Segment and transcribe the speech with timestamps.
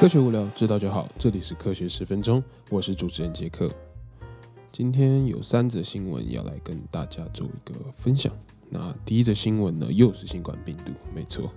[0.00, 1.06] 科学无聊，知道就好。
[1.18, 3.70] 这里是科学十分钟，我是主持人杰克。
[4.72, 8.32] 今天有三则新闻要来跟大家做一个分享。
[8.70, 11.52] 那第一则新闻呢，又是新冠病毒，没错。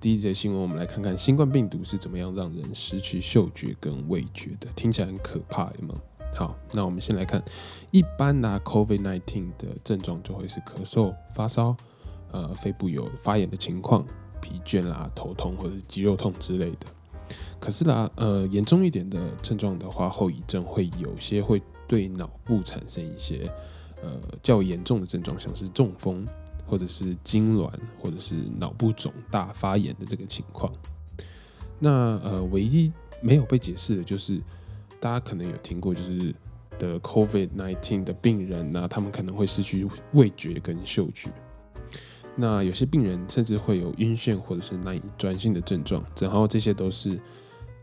[0.00, 5.96] 第一则新闻，我们来看看新冠病毒是怎么样让人失去嗅觉跟味觉的，听起来很可怕，有吗？
[6.34, 7.44] 好，那我们先来看，
[7.90, 11.76] 一般拿 COVID-19 的症状就会是咳嗽、发烧，
[12.32, 14.02] 呃，肺部有发炎的情况，
[14.40, 16.86] 疲倦啦、头痛或者肌肉痛之类的。
[17.58, 23.50] 可是啦，呃，严重一点的症状的话，后遗症会有些会对脑部产生一些
[24.02, 26.26] 呃较严重的症状，像是中风
[26.66, 30.72] 或者是痉挛或者是脑部肿大发炎的这个情况。
[31.78, 34.40] 那呃，唯一没有被解释的就是
[35.00, 36.34] 大家可能有听过，就是
[36.78, 41.30] 的 COVID-19 的病人呢，他们可能会失去味觉跟嗅觉。
[42.34, 47.18] 那有些病人甚至会有晕眩或者是难以专心的症状，然后这些都是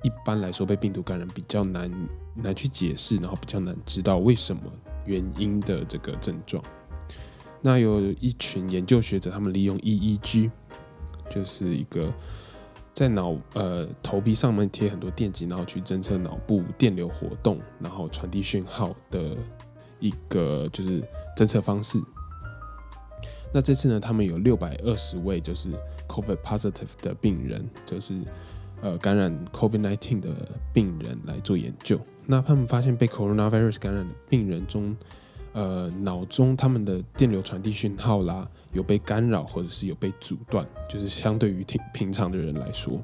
[0.03, 1.91] 一般来说被病毒感染比较难
[2.35, 4.61] 难去解释，然后比较难知道为什么
[5.05, 6.63] 原因的这个症状。
[7.61, 10.51] 那有一群研究学者，他们利用 EEG，
[11.29, 12.11] 就是一个
[12.93, 19.37] 在脑呃头皮上面贴很多电极，然后去侦测脑部电流活动，然后传递讯号的
[19.99, 21.01] 一个就是
[21.37, 22.01] 侦测方式。
[23.53, 25.71] 那这次呢，他们有六百二十位就是
[26.07, 28.19] COVID positive 的病人，就是
[28.83, 30.29] 呃感染 COVID nineteen 的
[30.71, 31.99] 病人来做研究。
[32.27, 34.95] 那他们发现被 coronavirus 感染的病人中，
[35.53, 43.01] 呃脑中他们的电流传递讯号啦有被干扰或者是有被阻断，就是相对于平平常的人来说，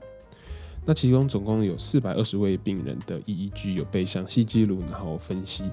[0.86, 5.72] 那其中总共有四百二十位病人的 EEG 有被详细记录，然后分析。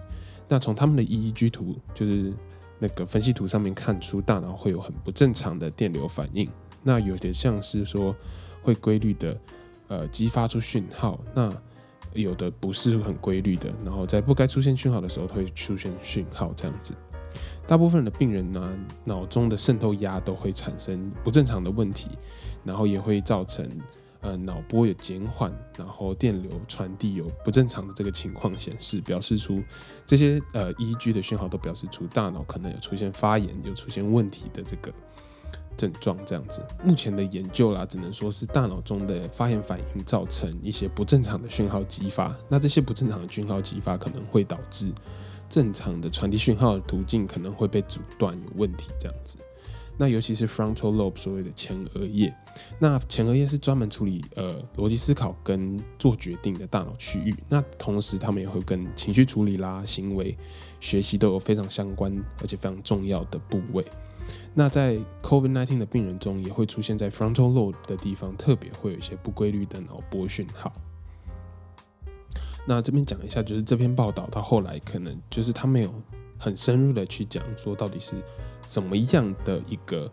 [0.48, 2.32] 那从他们的 EEG 图就是。
[2.78, 6.46] 那个分析图上面看出大脑会有很不正常的电流反应，
[6.82, 8.14] 那有点像是说
[8.60, 9.34] 会规律的
[9.88, 11.52] 呃激发出讯号，那
[12.12, 16.94] 有的不是很规律的，然后在不该出现讯号的时候，它会出现讯号这样子。
[17.66, 22.08] 大部分的病人呢，脑中的渗透压都会产生不正常的问题，
[22.64, 23.68] 然后也会造成。
[24.22, 29.62] 呃，脑波有减缓，然后电流传递有不正常的这个情况显示，表示出
[30.04, 34.92] 这些呃 EEG 的讯号都表示出大脑可能有出现发炎、有出现问题的这个
[35.76, 36.16] 症状。
[36.24, 42.34] 这样子，目前的研究啦，只能说是大脑中的发炎反应造成一些不正常的讯号激发。
[42.48, 44.92] 那这些不正常的讯号激发可能会导致
[45.48, 49.38] 正常的传递讯号的途径可能会被阻断，有问题这样子。
[49.98, 52.30] 那尤其是 frontal lobe 所谓的前额叶，
[52.78, 57.34] 那前额叶是专门处理呃逻辑思考跟做决定的大脑区域。
[57.48, 60.36] 那同时，他们也会跟情绪处理啦、行为
[60.80, 63.82] 学习都有非常相关而且非常重要的部位。
[64.54, 70.72] 那在 COVID-19 的病人中，也会出现在 frontal lobe 的地方，特别会有一些不规律的脑波讯号。
[72.66, 75.94] 那这边讲一下，就是这篇报道它后来可能就是他没有
[76.38, 78.14] 很深入的去讲说到底是。
[78.66, 80.10] 什么样的一个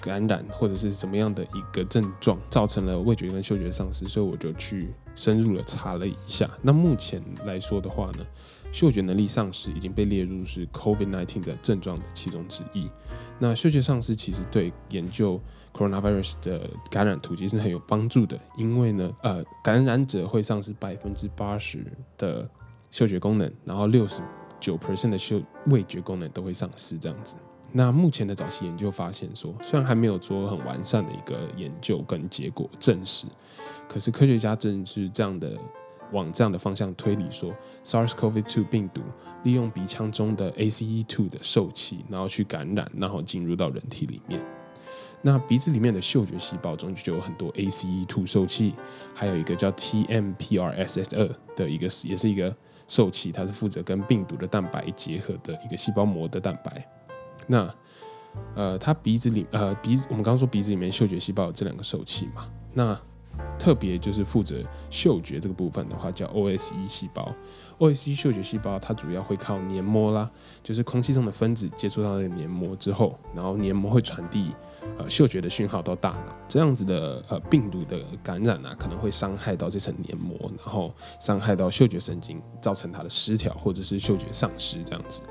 [0.00, 4.06] 感染，或者是什么样的一个症状，造成了味觉跟嗅觉丧失？
[4.06, 6.48] 所以我就去深入的查了一下。
[6.62, 8.24] 那目前来说的话呢，
[8.72, 12.88] 嗅觉能力丧失已经被列入是 COVID-19 的症状的其中之一。
[13.38, 15.40] 那嗅觉丧失其实对研究
[15.72, 21.84] coronavirus 的感染途径是很有帮助的，因为呢，呃，感染者会丧失百分之八十
[22.16, 22.48] 的
[22.90, 24.20] 嗅觉功能，然后六十
[24.58, 27.36] 九 percent 的嗅味觉功能都会丧失，这样子。
[27.70, 33.26] 那目前的早期研究发现说，虽然还没有做很完善的一个研究跟结果证实，
[33.86, 35.56] 可是科学家正是这样的
[36.12, 37.54] 往这样的方向推理说
[37.84, 39.02] ，SARS-CoV-2 病毒
[39.44, 44.40] 利用鼻腔中的 ACE2 的受气，然后去感染，然后进入到人体里面。
[45.20, 48.74] 那鼻子里面的嗅觉细胞中就有很多 ACE2 受气，
[49.14, 52.54] 还有一个叫 TMPRSS2 的一个也是一个
[52.86, 56.86] 受气，它是负责跟病毒的蛋白结合的一个细胞膜的蛋白。
[57.48, 57.74] 那，
[58.54, 62.48] 呃，他鼻子里，呃，鼻子，我们刚刚说鼻子里面嗅觉细胞有这两个受器嘛？
[62.72, 63.00] 那
[63.58, 64.56] 特别就是负责
[64.90, 67.34] 嗅觉这个部分的话，叫 OSE 细胞。
[67.78, 70.30] OSE 嗅觉细胞它主要会靠黏膜啦，
[70.62, 74.52] 就是空气中的分子接触到那个黏膜之后，然后黏膜会传递
[74.98, 76.36] 呃嗅觉的讯号到大脑。
[76.48, 85.22] 这样子的呃病毒的感染啊，可能会伤害到这层黏膜，然后伤害到嗅觉神经，造成它的失调或者是嗅觉丧失这样子。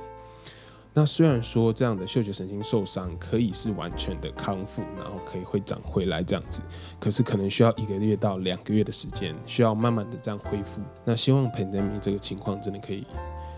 [0.97, 6.59] 那虽然说这样的嗅觉神经受伤可以是完全的康复，然后可以会长回来这样子，
[6.99, 10.81] 可是可能需要一个月到两个月的时间，需要慢慢的这样恢复。
[11.05, 13.05] 那希望 pandemic 这个情况真的可以，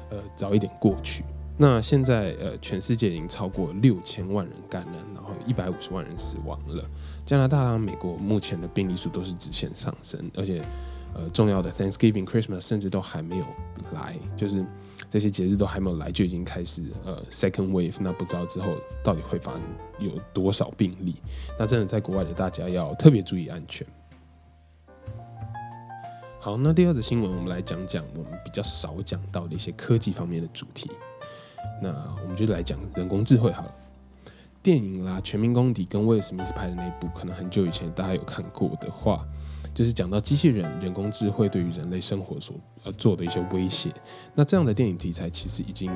[0.09, 1.23] 呃，早一点过去。
[1.55, 6.83] 那现在呃，全世界已经超过六千万人感染，然后一百五十万人死亡了。
[7.25, 10.61] 加拿大啦、美国目前的病例数都是直线上升，而且
[11.13, 13.45] 呃重要的 Thanksgiving、Christmas，甚至都还没有
[13.93, 14.65] 来，就是
[15.09, 17.95] 这些节日都还没有来，就已经开始呃 second wave。
[17.99, 18.73] 那不知道之后
[19.03, 19.61] 到底会发生
[19.99, 21.15] 有多少病例？
[21.57, 23.85] 那真的在国外的大家要特别注意安全。
[26.39, 30.89] 好，那第二则新闻，我们来讲讲我们比较少讲到的一些科技方面的主题。
[31.81, 31.89] 那
[32.21, 33.75] 我们就来讲人工智慧好了。
[34.61, 39.25] 电影啦，《全民公敌》跟威尔史密斯拍的那一部，可能很久以前大家有看过的话，
[39.73, 43.89] 就是讲到机器人、人工智慧对于人类生活所呃做的一些威胁。
[44.35, 45.89] 那这样的电影题材其实已经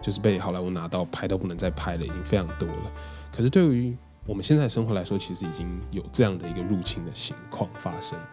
[0.00, 2.92] 就是被好莱坞拿到拍都不能再拍了，已经非常多了。
[3.32, 3.96] 可是对于
[4.26, 8.28] 我们现在生活来说，其实已经有这样的一个入侵的情况发生了。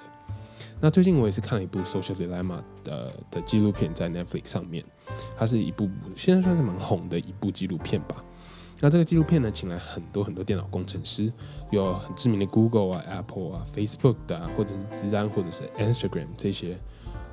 [0.79, 4.85] 那最近我也是看了一部《Social Dilemma》的的纪录片，在 Netflix 上面，
[5.35, 8.23] 它是一部现在算是蛮红的一部纪录片吧。
[8.83, 11.31] 那这个纪录片呢，请来很多很多电脑工程师，
[11.69, 16.75] 有很知名的 Google 啊、Apple 啊、Facebook 的，或者是自然或者是 Instagram 这些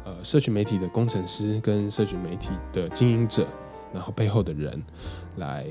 [0.04, 3.48] 呃社群媒体的工程师跟社群媒体的经营者，
[3.94, 4.82] 然后背后的人
[5.36, 5.66] 来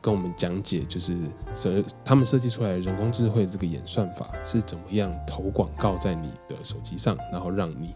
[0.00, 1.16] 跟我们讲解，就是
[1.54, 7.94] 设他们设计出来的人工智慧这个演算法是怎么样投广告在你的手机上，然后让你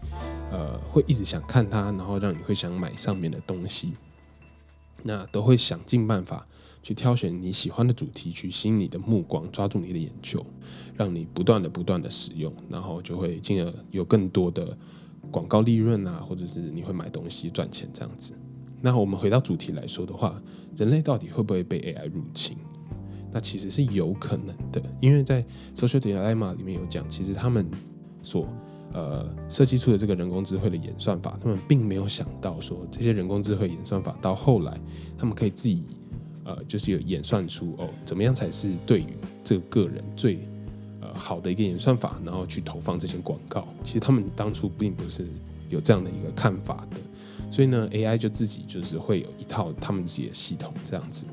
[0.49, 3.95] 呃会一直想看它，然后让你会想买上面的东西，
[5.03, 6.47] 那都会想尽办法。
[6.87, 10.45] 去挑选你喜欢的主题，去吸引你的目光，抓住你的眼球，
[10.95, 14.77] 让你不断的、不断的使用，然后就会进而有更多的
[15.29, 18.33] 广告利润啊，或者是你会买东西赚钱这样子。
[18.79, 20.41] 那我们回到主题来说的话，
[20.77, 22.55] 人类到底会不会被 AI 入侵？
[23.33, 25.43] 那其实是有可能的，因为在
[25.75, 27.69] Social Dilemma 里面有讲，其实他们
[28.23, 28.47] 所
[28.93, 34.79] 呃设计出的这个人工智慧的演算法，他们并没有想到说这些人工智慧演算法到后来，
[35.17, 35.83] 他们可以自己。
[36.47, 39.07] 呃，就是有演算出哦，怎么样才是对于
[39.43, 40.39] 这个个人最
[41.01, 43.67] 呃好的一个演算法，然后去投放这些广告。
[43.83, 45.27] 其实他们当初并不是
[45.69, 46.97] 有这样的一个看法的，
[47.51, 51.25] 所以呢，AI 就自己就是会有一套他们自己的系统这样子。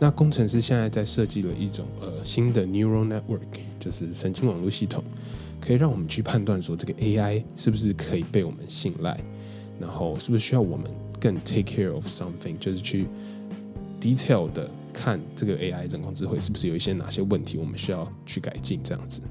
[0.00, 3.38] 那工程师现在在设计了一种呃新的 neural network，
[3.78, 5.04] 就是神经网络系统，
[5.60, 9.16] 可以让我们去判断说这个 AI 是不是可以被我们信赖，
[9.78, 10.90] 然后是不是需要我们
[11.20, 13.06] 更 take care of something，就是去。
[14.04, 19.22] Detail 的看这个 AI 人工智慧是不是有一些哪些问题，我们需要去改进这样子。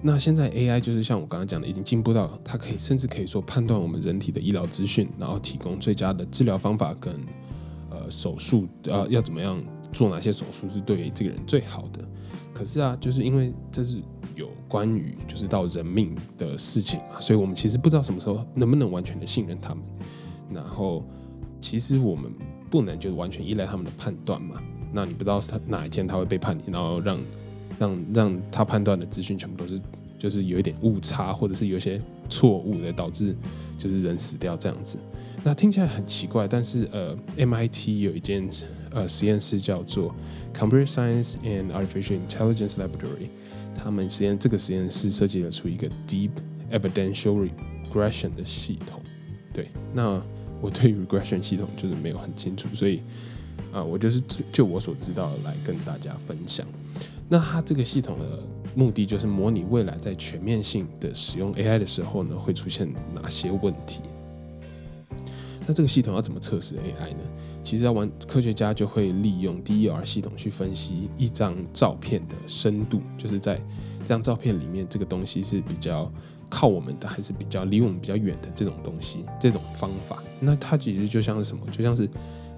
[0.00, 7.12] 那现在 AI 就是像我刚刚讲的，已经进步到它可以甚至可以说判断我们人体的医疗资讯，然后提供最佳的治疗方法跟
[7.90, 9.60] 呃手术呃要怎么样
[9.92, 12.04] 做哪些手术是对于这个人最好的。
[12.54, 14.00] 可是啊，就是因为这是
[14.36, 19.82] 有关于就是到人命的事情嘛，所以我们其实不知道什么时候能不能完全的信任他们。
[20.52, 21.04] 然后
[21.60, 22.32] 其实我们。
[22.70, 24.62] 不能就完全依赖他们的判断嘛？
[24.92, 27.18] 那你不知道他哪一天他会背叛你，然后让
[27.78, 29.80] 让让他判断的资讯全部都是
[30.18, 33.36] 就是有一点误差，或者是有一些错误的，导致
[33.78, 34.98] 就是人死掉这样子。
[35.44, 38.48] 那听起来很奇怪，但是呃，MIT 有一间
[38.90, 40.14] 呃实验室叫做
[40.52, 43.28] Computer Science and Artificial Intelligence Laboratory，
[43.74, 46.30] 他们实验这个实验室设计了出一个 Deep
[46.72, 47.48] Evidential
[47.92, 49.00] Regression 的系统。
[49.52, 50.22] 对，那。
[50.60, 53.00] 我对 regression 系统就是没有很清楚，所以
[53.72, 56.66] 啊，我就是就我所知道的来跟大家分享。
[57.28, 58.42] 那它这个系统的
[58.74, 64.00] 目的就是模拟未来在全面性的使用 AI 的时候呢，会出现哪些问题。
[65.66, 67.18] 那这个系统要怎么测试 AI 呢？
[67.62, 73.60] 其实要玩科学家就会利用 DER 系统去分析一张照片的深度，就是在
[74.00, 76.10] 这张照片里面这个东西是比较。
[76.50, 81.66] 靠我们的还是比较离我们比较远的这种东西，这种方法，那它其实就像是什么？
[81.70, 82.08] 就像是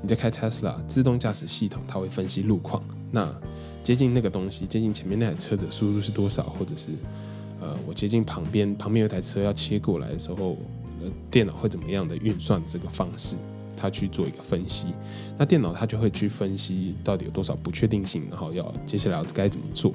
[0.01, 2.83] 你在开 Tesla 自动驾驶系统，它会分析路况。
[3.11, 3.35] 那
[3.83, 6.45] 接近那个东西，接近前面那台车子速度是多少？
[6.45, 6.91] 或者是
[7.61, 10.57] 呃，我接近旁边，旁边有台车要切过来的时候，
[11.03, 13.37] 呃，电脑会怎么样的运算这个方式？
[13.77, 14.89] 它去做一个分析。
[15.39, 19.93] 那电脑它就会去分析到底有多少不确定性，然后要接下来该怎么做？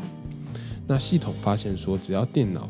[0.87, 2.67] 那系统发现说，只要电脑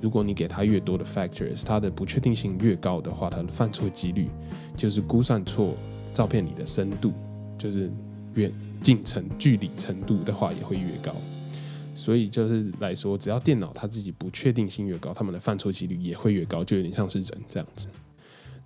[0.00, 4.28] 如果你给它越多的 factors，它的不确定性越高的话，它的犯错几率
[4.76, 5.74] 就是估算错
[6.12, 7.12] 照片里的深度，
[7.56, 7.90] 就是
[8.34, 11.14] 远近程距离程度的话也会越高。
[11.94, 17.88] 所以就是来说，只要电脑它自己不确定性越高，它们的犯错几率也会越高，就有点像是人这样子。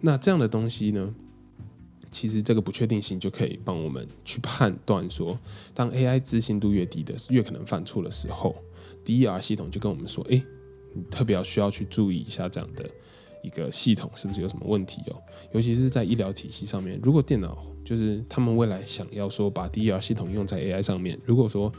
[0.00, 1.14] 那这样的东西呢，
[2.10, 5.38] 其实这个不确定性就可以帮我们去判断说，
[5.72, 8.56] 当 AI 自信度越低的越可能犯错的时候
[9.04, 10.42] ，DER 系统就跟我们说，哎。
[11.10, 12.88] 特别要需要去注意一下这样的
[13.42, 15.16] 一个系统是不是有什么问题哦？
[15.52, 21.72] 尤其是在医疗体系上面，如果电脑就是他们未来想要说把 DER 系统用在 AI 上面，如果说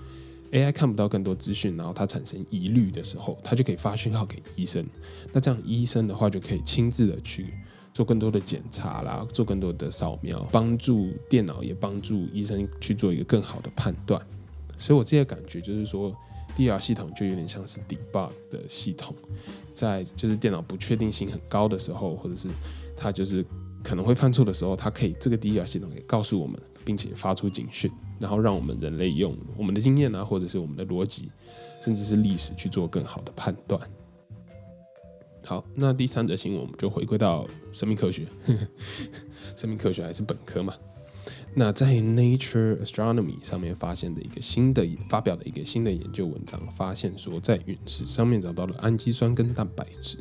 [0.51, 4.86] AI 看不到更多资讯，然后它产生疑虑的时候，它就可以发讯号给医生。
[5.32, 7.53] 那这样医生的话就可以亲自的去
[7.94, 14.22] 做更多的检查啦，做更多的扫描，帮助电脑也帮助医生去做一个更好的判断。
[14.77, 16.13] 所以我自己的感觉就是说
[16.55, 19.15] ，DR 系统就有点像是 debug 的系统，
[19.74, 22.48] 在就是电脑不确定性很高的时候，或者是
[22.96, 23.46] 它就是
[23.84, 26.60] 可能会犯错的时候，它可以这个 DR 系统可以告诉我们。
[26.84, 31.31] 并且发出警讯，然后让我们人类用我们的经验啊，或者是我们的逻辑，
[31.79, 33.79] 甚至是历史去做更好的判断。
[35.46, 38.25] 好，那第三则新闻我们就回归到生命科学，
[39.55, 40.74] 生命科学还是本科嘛？
[41.53, 50.17] 那在 Nature Astronomy 上面发现的一个新的发表的一个新的研究文章，发现说在陨石上面找到了氨基酸跟蛋白质。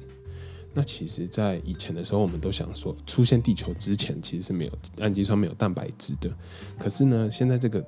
[0.72, 6.32] 那其实，在以前的时候，我们都想说，出现地球之前，其实是没有氨基酸、没有蛋白质的。
[6.78, 7.84] 可是呢，现在这个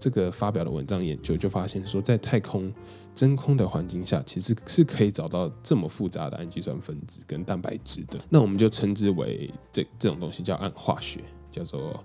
[0.00, 2.72] 这个发表的文章研究就发现说，在太空
[3.14, 8.18] 真空的环境下，其实是可以找到这么复杂的氨基酸分子跟蛋白质的。
[8.28, 11.20] 那我们就称之为这这种东西叫暗化学，
[11.52, 12.04] 叫做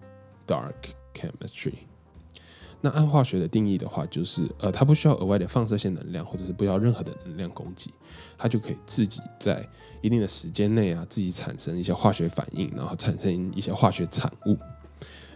[0.49, 0.73] dark
[1.13, 1.73] chemistry。
[2.81, 7.91] 那暗化学的定义的话，就是呃，它不需要额外的放射线能量，或者是不要任何的能量供给，
[8.37, 9.67] 它就可以自己在
[10.01, 14.57] 一定的时间内啊，自己产生一些化学反应，然后产生一些化学产物。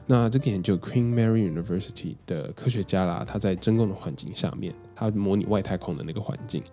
[0.05, 6.63] 那这个研究 Queen Mary University 的科学家啦，他在真空的环境下面，他模拟外太空的那个环境，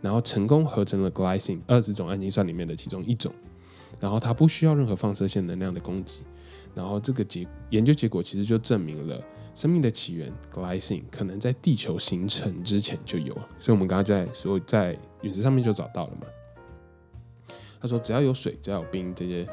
[0.00, 3.30] 然后成功合成了 glycine 二十种氨基酸里面的其中一种，
[4.00, 6.24] 然后它不需要任何放射线能量的供给，
[6.74, 9.22] 然后这个结研究结果其实就证明了。
[9.54, 16.26] 生命的起源，glycine 可能在地球形成之前就有了，所以我们刚刚就在说，在陨石上面就找到了嘛。
[17.80, 19.48] 他说，只要有水，只要有冰，这些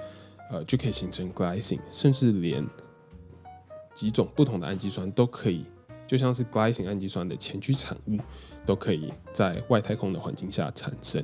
[0.49, 2.67] 呃就可以形成 glycine，甚至连
[3.93, 5.67] 几种不同的氨基酸都可以，
[6.07, 8.17] 就像是 glycine 氨基酸的前驱产物，
[8.65, 11.23] 都可以在外太空的环境下产生。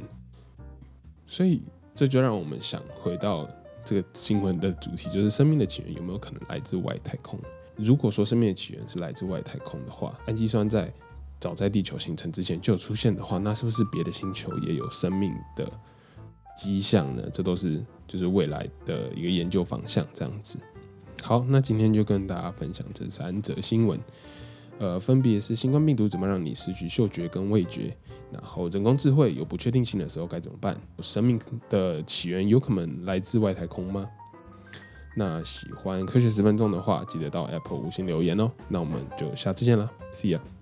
[1.25, 1.63] 所以
[1.95, 3.49] 这就让我们想回到
[3.87, 7.39] 这个新闻的主题，就是生命的起源有没有可能来自外太空？
[7.77, 10.93] 如果说生命的起源是来自外太空的话，氨基酸在
[11.39, 15.71] 早在地球形成之前就有出现的话，那是不是别的星球也有生命的
[16.57, 17.29] 迹象呢？
[17.31, 20.05] 这都是就是未来的一个研究方向。
[20.13, 20.59] 这样子，
[21.23, 23.97] 好，那今天就跟大家分享这三则新闻，
[24.79, 27.95] 呃，分别是新冠病毒怎么让你失去嗅觉跟味觉，
[28.31, 30.79] 然后人工智慧有不确定性的时候该怎么办？
[30.99, 34.07] 生命的起源有可能来自外太空吗？
[35.15, 38.51] 那喜欢科学十分钟的话，记得到 Apple 五星留言哦。
[38.67, 40.56] 那我们就下次见了，See you。